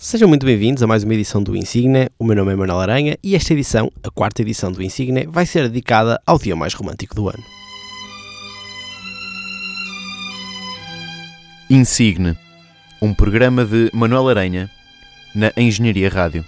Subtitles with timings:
[0.00, 2.08] Sejam muito bem-vindos a mais uma edição do Insigne.
[2.16, 5.44] O meu nome é Manuel Aranha e esta edição, a quarta edição do Insigne, vai
[5.44, 7.42] ser dedicada ao dia mais romântico do ano.
[11.68, 12.38] Insigne,
[13.02, 14.70] um programa de Manuel Aranha
[15.34, 16.44] na Engenharia Rádio.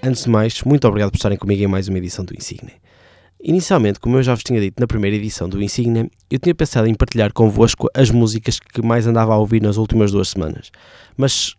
[0.00, 2.70] Antes de mais, muito obrigado por estarem comigo em mais uma edição do Insigne.
[3.42, 6.86] Inicialmente, como eu já vos tinha dito na primeira edição do Insigne, eu tinha pensado
[6.86, 10.70] em partilhar convosco as músicas que mais andava a ouvir nas últimas duas semanas.
[11.16, 11.56] Mas,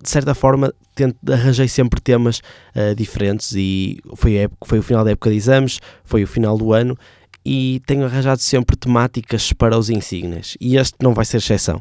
[0.00, 2.38] de certa forma, tento, arranjei sempre temas
[2.76, 6.56] uh, diferentes e foi, época, foi o final da época de exames, foi o final
[6.56, 6.96] do ano
[7.48, 11.76] e tenho arranjado sempre temáticas para os insígnias e este não vai ser exceção.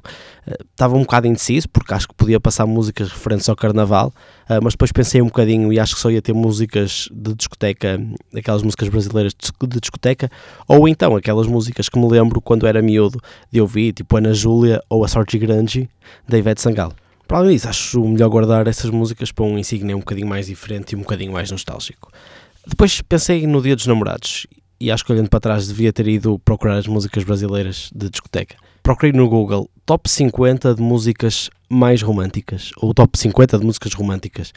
[0.46, 4.14] Uh, estava um bocado indeciso porque acho que podia passar músicas referentes ao carnaval,
[4.48, 8.00] uh, mas depois pensei um bocadinho e acho que só ia ter músicas de discoteca,
[8.38, 10.30] aquelas músicas brasileiras de discoteca,
[10.68, 13.20] ou então aquelas músicas que me lembro quando era miúdo
[13.52, 15.90] de ouvir, tipo Ana Júlia ou a Sorte Grande
[16.28, 16.94] da Ivete Sangalo.
[17.28, 20.92] Para além disso, acho melhor guardar essas músicas para um insígnia um bocadinho mais diferente
[20.92, 22.12] e um bocadinho mais nostálgico.
[22.68, 24.46] Depois pensei no Dia dos Namorados
[24.80, 28.56] e acho que olhando para trás devia ter ido procurar as músicas brasileiras de discoteca.
[28.84, 34.54] Procurei no Google top 50 de músicas mais românticas, ou top 50 de músicas românticas,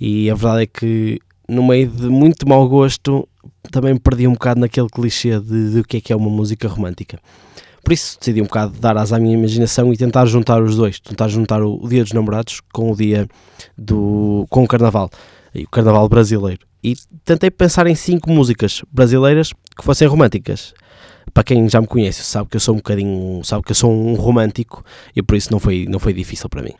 [0.00, 3.28] e a verdade é que no meio de muito mau gosto
[3.70, 6.68] também perdi um bocado naquele clichê de, de o que é que é uma música
[6.68, 7.18] romântica.
[7.82, 11.00] Por isso decidi um bocado dar asa à minha imaginação e tentar juntar os dois,
[11.00, 13.26] tentar juntar o, o dia dos namorados com o dia
[13.76, 15.08] do com o carnaval,
[15.54, 20.74] e o carnaval brasileiro e tentei pensar em cinco músicas brasileiras que fossem românticas.
[21.32, 23.92] Para quem já me conhece, sabe que eu sou um bocadinho, sabe que eu sou
[23.92, 24.82] um romântico
[25.14, 26.72] e por isso não foi, não foi difícil para mim.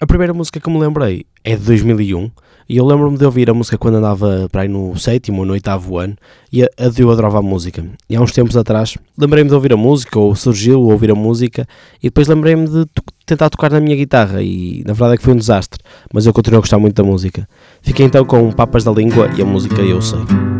[0.00, 2.30] A primeira música que me lembrei é de 2001
[2.68, 5.52] e eu lembro-me de ouvir a música quando andava para aí no sétimo ou no
[5.52, 6.16] oitavo ano
[6.50, 7.84] e a, a, eu adorava a música.
[8.08, 11.66] E há uns tempos atrás lembrei-me de ouvir a música ou surgiu ouvir a música
[12.02, 12.86] e depois lembrei-me de
[13.26, 15.80] tentar tocar na minha guitarra e na verdade é que foi um desastre,
[16.12, 17.48] mas eu continuo a gostar muito da música.
[17.82, 20.53] Fiquei então com Papas da Língua e a música Eu Sei.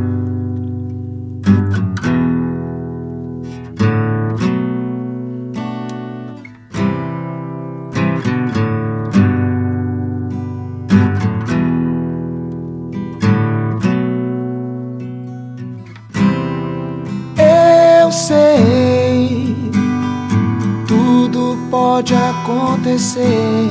[22.94, 23.70] Acontecer.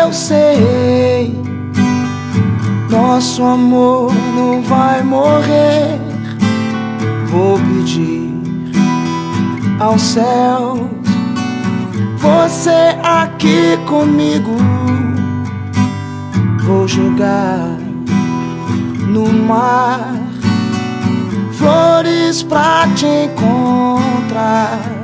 [0.00, 1.42] Eu sei,
[2.90, 6.00] nosso amor não vai morrer.
[7.26, 8.32] Vou pedir
[9.80, 10.90] ao céu,
[12.18, 14.56] você aqui comigo.
[16.64, 17.76] Vou jogar
[19.08, 20.14] no mar
[21.52, 25.03] flores pra te encontrar.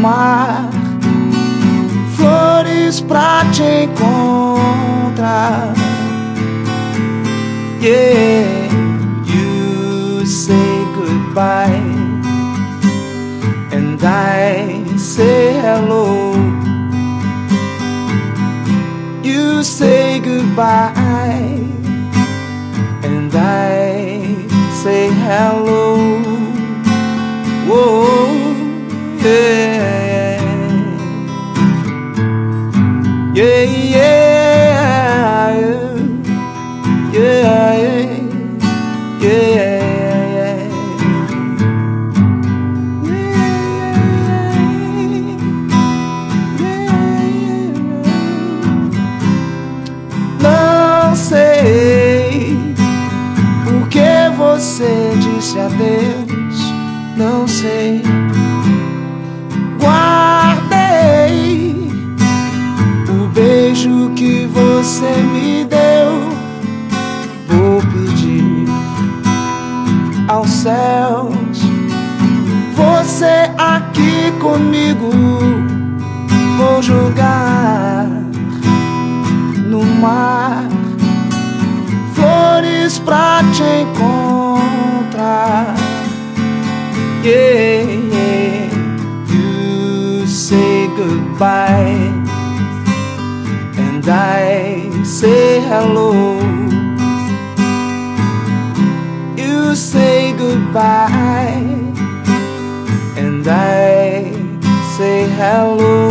[0.00, 0.68] mar
[2.16, 5.74] flores pra te encontrar.
[7.80, 8.68] Yeah,
[9.24, 11.82] you say goodbye,
[13.72, 16.34] and I say hello.
[19.22, 20.92] You say goodbye.
[23.38, 24.26] I
[24.82, 25.98] say hello.
[27.68, 28.54] Whoa,
[29.22, 29.75] yeah,
[33.36, 34.05] yeah, yeah,
[74.96, 75.10] contigo
[76.56, 78.06] vou jogar
[79.66, 80.64] no mar
[82.14, 85.74] flores pra te encontrar.
[87.22, 87.82] Yeah,
[88.12, 88.70] yeah.
[89.28, 92.12] You say goodbye
[93.76, 96.38] and I say hello.
[99.36, 101.15] You say goodbye.
[105.36, 106.05] Hello.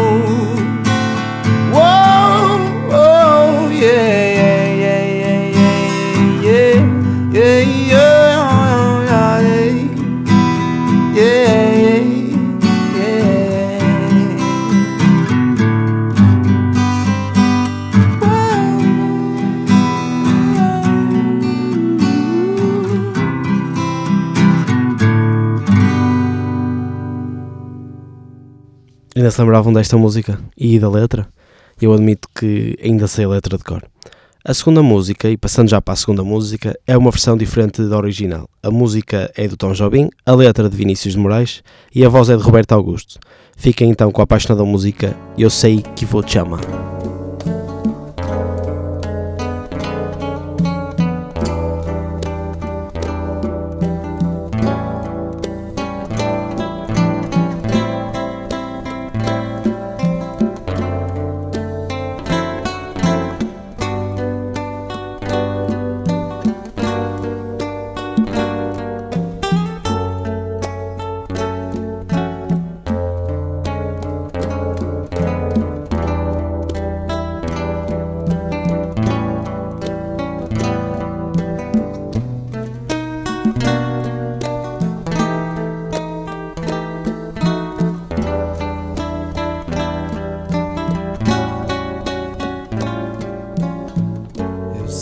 [29.26, 31.28] Ainda se lembravam desta música e da letra?
[31.82, 33.84] Eu admito que ainda sei a letra de cor.
[34.46, 37.98] A segunda música, e passando já para a segunda música, é uma versão diferente da
[37.98, 38.48] original.
[38.62, 42.30] A música é do Tom Jobim, a letra de Vinícius de Moraes e a voz
[42.30, 43.20] é de Roberto Augusto.
[43.58, 46.62] Fiquem então com a apaixonada música Eu Sei Que Vou Te Amar.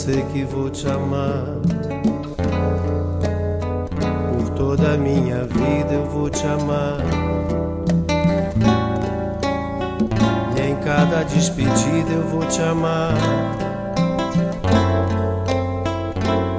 [0.03, 1.45] Sei que vou te amar.
[4.33, 6.97] Por toda a minha vida eu vou te amar.
[10.57, 13.13] E em cada despedida eu vou te amar.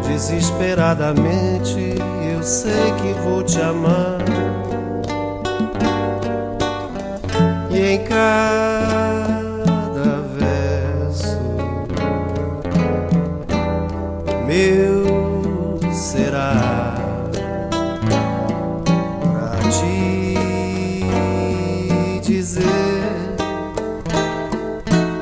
[0.09, 1.97] Desesperadamente
[2.35, 4.21] eu sei que vou te amar.
[7.71, 9.14] E em cada
[14.55, 16.95] meu será
[19.33, 21.05] pra te
[22.23, 23.35] dizer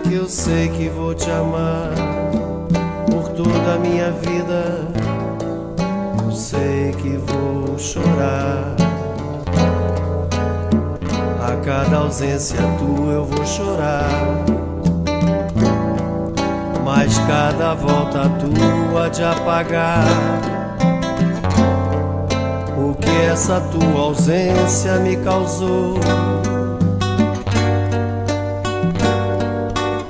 [0.03, 1.95] que eu sei que vou te amar
[3.11, 4.87] por toda a minha vida.
[6.23, 8.77] Eu sei que vou chorar.
[11.41, 14.11] A cada ausência tua eu vou chorar.
[16.95, 20.05] Mas cada volta tua de apagar
[22.77, 25.99] o que essa tua ausência me causou.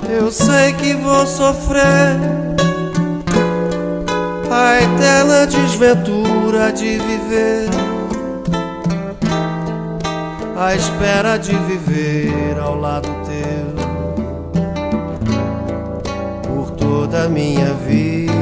[0.09, 2.19] Eu sei que vou sofrer
[4.51, 7.69] a eterna desventura de viver,
[10.59, 13.82] à espera de viver ao lado teu
[17.29, 18.32] minha vida.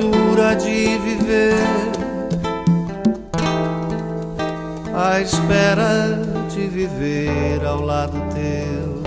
[0.00, 1.54] Desventura de viver
[4.94, 9.02] à espera de viver ao lado teu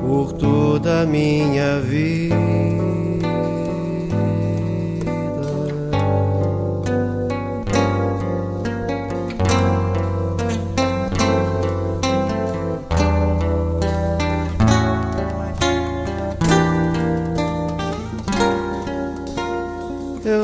[0.00, 3.05] por toda a minha vida.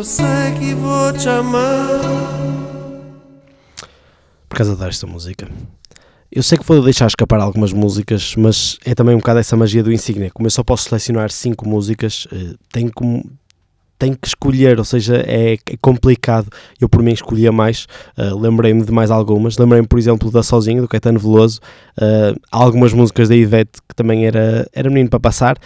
[0.03, 0.25] Eu sei
[0.59, 2.01] que vou te amar.
[4.49, 5.49] por causa desta música.
[6.29, 9.81] Eu sei que vou deixar escapar algumas músicas, mas é também um bocado essa magia
[9.81, 10.29] do Insignia.
[10.33, 13.25] Como eu só posso selecionar 5 músicas, eh, tenho, como,
[13.97, 16.49] tem que escolher, ou seja, é, é complicado.
[16.81, 17.87] Eu, por mim, escolhia mais.
[18.19, 19.57] Uh, Lembrei-me de mais algumas.
[19.57, 21.61] Lembrei-me, por exemplo, da Sozinho, do Caetano Veloso.
[21.97, 25.57] Uh, algumas músicas da Ivete que também era, era menino para passar.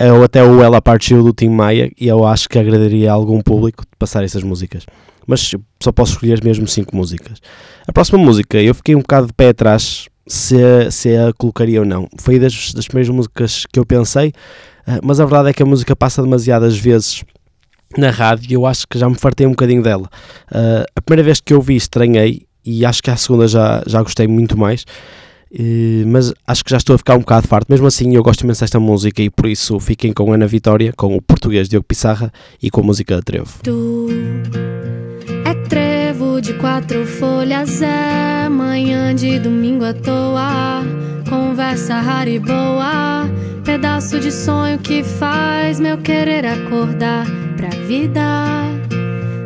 [0.00, 1.90] Uh, ou até o Ela Partiu do Tim Maia.
[1.98, 4.86] E eu acho que agradaria a algum público de passar essas músicas.
[5.26, 7.38] Mas só posso escolher mesmo cinco músicas.
[7.86, 10.56] A próxima música, eu fiquei um bocado de pé atrás se,
[10.90, 12.08] se a colocaria ou não.
[12.18, 14.32] Foi das, das primeiras músicas que eu pensei,
[15.02, 17.24] mas a verdade é que a música passa demasiadas vezes
[17.96, 20.08] na rádio e eu acho que já me fartei um bocadinho dela.
[20.50, 24.02] Uh, a primeira vez que eu vi estranhei e acho que a segunda já, já
[24.02, 24.84] gostei muito mais.
[26.06, 27.66] Mas acho que já estou a ficar um bocado farto.
[27.70, 31.16] Mesmo assim, eu gosto imenso desta música e por isso fiquem com Ana Vitória, com
[31.16, 33.60] o português Diogo Pissarra e com a música Trevo.
[33.62, 34.08] Tu
[35.44, 40.82] é trevo de quatro folhas, é manhã de domingo à toa,
[41.28, 43.28] conversa rara e boa,
[43.64, 47.26] pedaço de sonho que faz meu querer acordar
[47.56, 48.20] pra vida.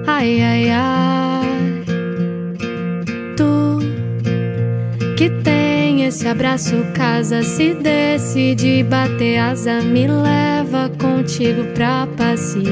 [0.07, 1.22] Ai, ai, ai.
[6.43, 12.67] Abraço, casa, se decide bater asa, me leva contigo pra passear.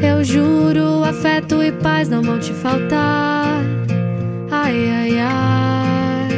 [0.00, 3.64] Eu juro, afeto e paz não vão te faltar.
[4.48, 6.28] Ai, ai, ai.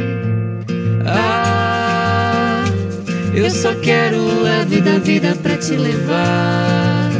[1.05, 2.63] Ah,
[3.31, 7.11] eu só quero leve da vida pra te levar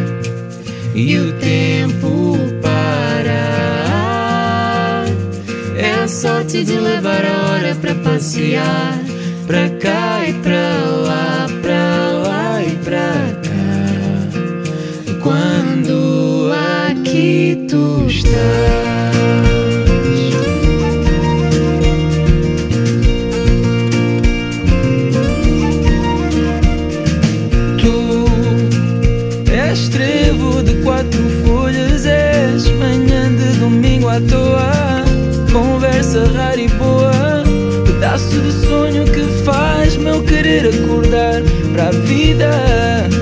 [0.95, 2.28] e o tempo
[6.09, 8.99] sorte de levar a hora pra passear,
[9.45, 13.13] pra cá e pra lá, pra lá e pra
[13.43, 15.19] cá.
[15.21, 16.51] Quando
[16.89, 18.78] aqui tu estás.
[36.09, 37.11] Conversa rara e boa,
[37.85, 43.18] pedaço de sonho que faz meu querer acordar para a vida.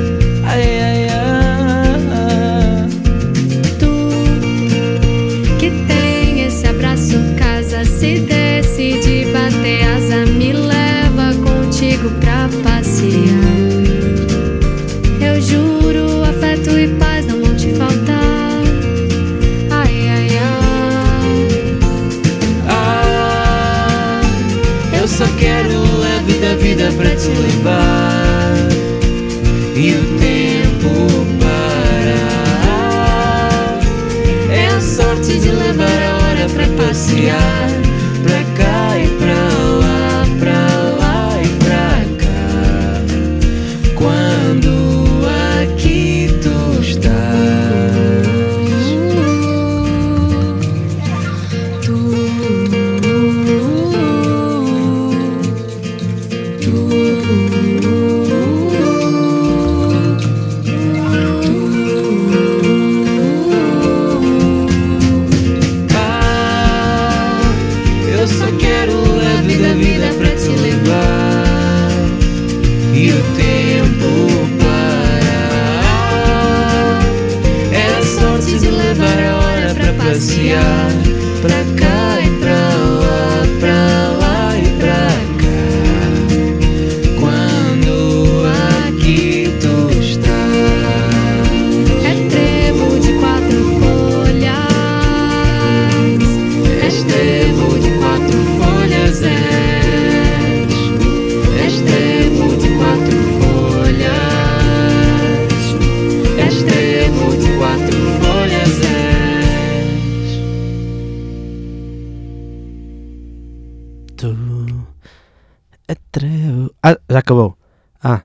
[117.27, 117.57] Acabou.
[118.01, 118.21] Ah.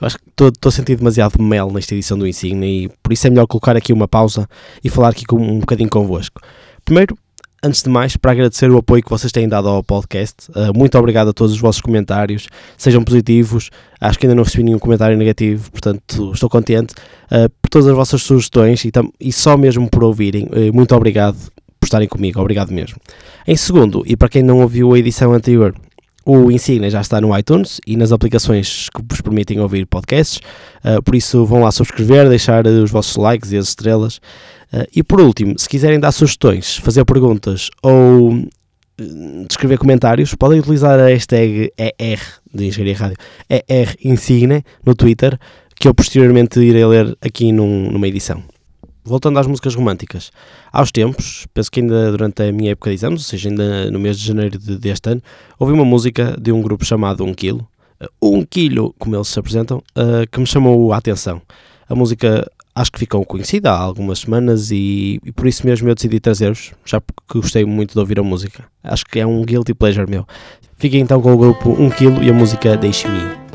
[0.00, 3.26] Eu acho que estou a sentir demasiado mel nesta edição do Insignia e por isso
[3.26, 4.48] é melhor colocar aqui uma pausa
[4.82, 6.40] e falar aqui com, um bocadinho convosco.
[6.84, 7.16] Primeiro,
[7.62, 10.50] antes de mais, para agradecer o apoio que vocês têm dado ao podcast.
[10.50, 13.70] Uh, muito obrigado a todos os vossos comentários, sejam positivos.
[14.00, 16.94] Acho que ainda não recebi nenhum comentário negativo, portanto estou contente
[17.32, 20.46] uh, por todas as vossas sugestões e, e só mesmo por ouvirem.
[20.46, 21.36] Uh, muito obrigado
[21.80, 22.98] por estarem comigo, obrigado mesmo.
[23.46, 25.74] Em segundo, e para quem não ouviu a edição anterior,
[26.30, 30.38] o Insignia já está no iTunes e nas aplicações que vos permitem ouvir podcasts,
[30.84, 34.18] uh, por isso vão lá subscrever, deixar os vossos likes e as estrelas.
[34.70, 38.48] Uh, e por último, se quiserem dar sugestões, fazer perguntas ou uh,
[39.48, 42.20] descrever comentários, podem utilizar a hashtag ER
[42.52, 43.16] de Engenharia Rádio,
[43.48, 45.38] ER Insigne no Twitter,
[45.80, 48.42] que eu posteriormente irei ler aqui num, numa edição.
[49.08, 50.30] Voltando às músicas românticas,
[50.70, 53.98] aos tempos, penso que ainda durante a minha época de exames, ou seja, ainda no
[53.98, 55.22] mês de janeiro de, deste ano,
[55.58, 57.66] ouvi uma música de um grupo chamado Um Quilo,
[58.22, 61.40] um quilo, como eles se apresentam, uh, que me chamou a atenção.
[61.88, 65.94] A música acho que ficou conhecida há algumas semanas e, e por isso mesmo eu
[65.94, 68.64] decidi trazer-vos, já porque gostei muito de ouvir a música.
[68.84, 70.26] Acho que é um guilty pleasure meu.
[70.76, 73.47] Fiquem então com o grupo 1 kg e a música Deixe-me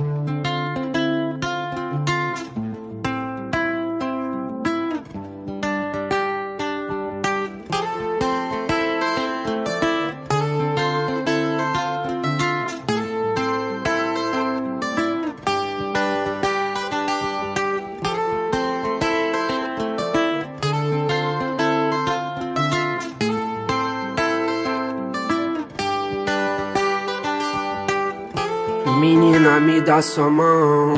[28.99, 30.95] Menina, me dá sua mão.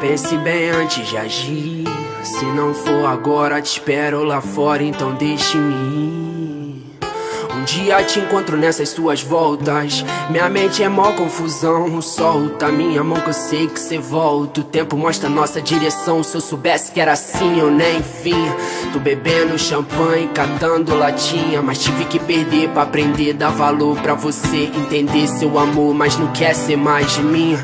[0.00, 1.84] Pense bem antes de agir.
[2.22, 6.25] Se não for agora, te espero lá fora, então deixe-me ir
[7.66, 10.04] dia te encontro nessas suas voltas.
[10.30, 12.00] Minha mente é mó confusão.
[12.00, 14.60] Solta minha mão que eu sei que cê volta.
[14.60, 16.22] O tempo mostra nossa direção.
[16.22, 18.46] Se eu soubesse que era assim, eu nem vim.
[18.92, 21.60] Tô bebendo champanhe, catando latinha.
[21.60, 23.32] Mas tive que perder pra aprender.
[23.32, 25.92] Dar valor pra você entender seu amor.
[25.92, 27.58] Mas não quer ser mais de mim.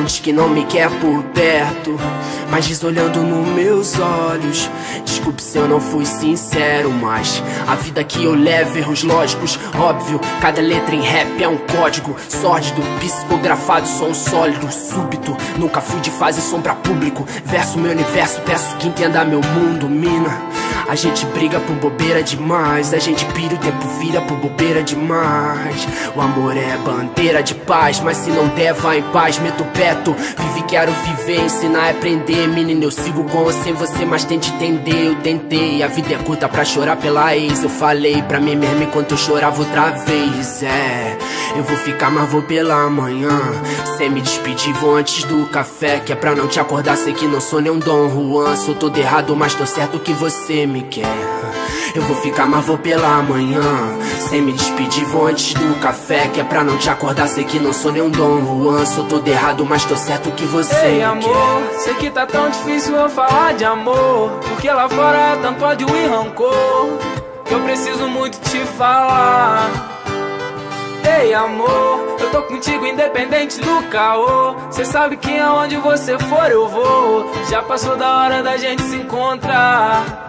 [0.00, 1.98] Diz que não me quer por perto.
[2.50, 4.70] Mas diz olhando nos meus olhos.
[5.04, 10.20] Desculpe se eu não fui sincero, mas a vida que eu levo, erros lógicos, óbvio.
[10.40, 15.36] Cada letra em rap é um código sórdido, psicografado, som sólido, súbito.
[15.58, 17.26] Nunca fui de fase sombra público.
[17.44, 20.61] Verso meu universo, peço que entenda meu mundo, mina.
[20.88, 22.92] A gente briga por bobeira demais.
[22.92, 25.86] A gente pira o tempo vira por bobeira demais.
[26.14, 29.38] O amor é bandeira de paz, mas se não der, vai em paz.
[29.38, 32.46] Meto peto, vive, quero viver, ensinar é aprender.
[32.48, 35.08] Menino, eu sigo com ou sem você, mas tente entender.
[35.08, 37.62] Eu tentei, a vida é curta pra chorar pela ex.
[37.62, 40.62] Eu falei pra mim mesmo enquanto eu chorava outra vez.
[40.62, 41.16] É,
[41.56, 43.40] eu vou ficar, mas vou pela manhã.
[43.96, 46.00] Sem me despedir, vou antes do café.
[46.00, 48.56] Que é pra não te acordar, sei que não sou nem um Dom Juan.
[48.56, 51.06] Sou todo errado, mas tô certo que você me quer.
[51.94, 53.62] Eu vou ficar, mas vou pela manhã.
[54.28, 56.26] Sem me despedir, vou antes do café.
[56.28, 58.86] Que é pra não te acordar, sei que não sou nem um Dom Juan.
[58.86, 61.78] Sou todo errado, mas tô certo que você Ei, amor, quer.
[61.80, 64.30] sei que tá tão difícil eu falar de amor.
[64.48, 66.98] Porque lá fora é tanto ódio e rancor.
[67.44, 69.68] Que eu preciso muito te falar.
[71.20, 74.54] Ei, amor, eu tô contigo independente do caô.
[74.70, 77.30] Cê sabe que aonde você for eu vou.
[77.50, 80.21] Já passou da hora da gente se encontrar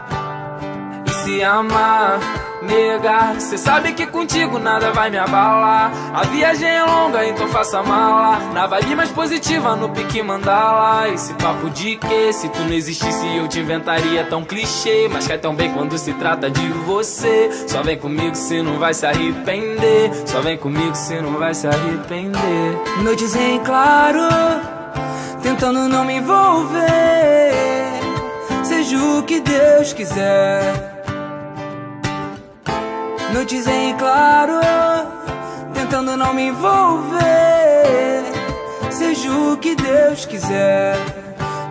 [1.23, 2.19] se amar.
[2.61, 5.91] Nega, cê sabe que contigo nada vai me abalar.
[6.13, 8.39] A viagem é longa, então faça mala.
[8.53, 11.09] Na vibe mais positiva, no pique mandala.
[11.09, 15.09] Esse papo de que se tu não existisse eu te inventaria tão clichê.
[15.11, 17.49] Mas cai tão bem quando se trata de você.
[17.67, 20.11] Só vem comigo, cê não vai se arrepender.
[20.25, 22.77] Só vem comigo, cê não vai se arrepender.
[23.03, 24.21] Noites em claro,
[25.41, 27.51] tentando não me envolver.
[28.63, 30.92] Seja o que Deus quiser.
[33.33, 34.59] Noites em claro,
[35.73, 38.23] tentando não me envolver.
[38.91, 40.95] Seja o que Deus quiser.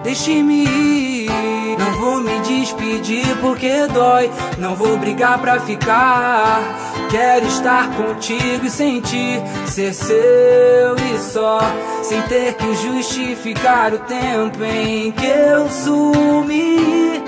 [0.03, 4.29] Deixe-me ir, não vou me despedir porque dói.
[4.59, 6.61] Não vou brigar pra ficar.
[7.09, 11.61] Quero estar contigo e sentir ser seu e só,
[12.03, 17.23] sem ter que justificar o tempo em que eu sumi.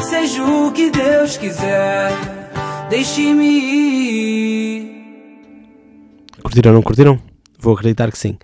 [0.00, 2.12] Seja o que Deus quiser,
[2.94, 4.82] deixe-me ir.
[6.44, 7.18] Curtiram ou não curtiram?
[7.58, 8.38] Vou acreditar que sim.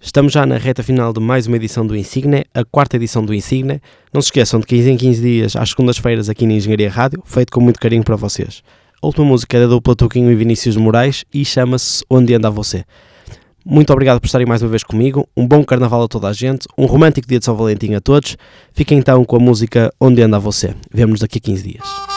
[0.00, 3.32] Estamos já na reta final de mais uma edição do Insigne, a quarta edição do
[3.32, 3.80] Insigne.
[4.12, 7.52] Não se esqueçam de 15 em 15 dias, às segundas-feiras, aqui na Engenharia Rádio, feito
[7.52, 8.64] com muito carinho para vocês.
[9.00, 12.84] A última música é da dupla Tuquinho e Vinícius Moraes e chama-se Onde Anda Você.
[13.64, 16.66] Muito obrigado por estarem mais uma vez comigo, um bom carnaval a toda a gente,
[16.76, 18.36] um romântico dia de São Valentim a todos.
[18.72, 20.74] Fiquem então com a música Onde Anda Você.
[20.92, 22.11] Vemo-nos daqui a 15 dias.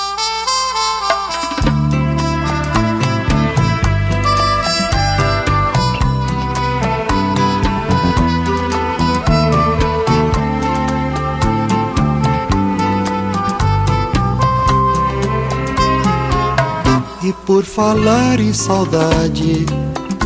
[17.55, 19.65] Por falar em saudade,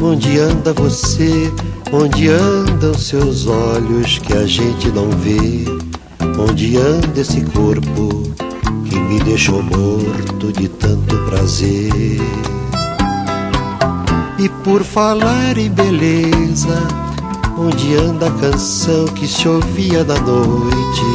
[0.02, 1.54] onde anda você?
[1.94, 5.64] Onde andam seus olhos que a gente não vê?
[6.40, 8.24] Onde anda esse corpo
[8.84, 12.20] que me deixou morto de tanto prazer?
[14.40, 16.82] E por falar em beleza,
[17.60, 21.06] onde anda a canção que se ouvia na noite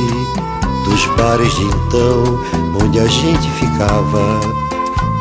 [0.84, 2.38] dos bares de então,
[2.84, 4.63] onde a gente ficava,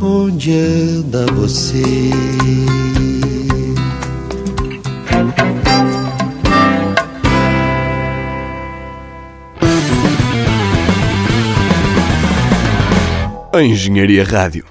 [0.00, 1.82] Onde anda você?
[13.62, 14.64] Engenharia Rádio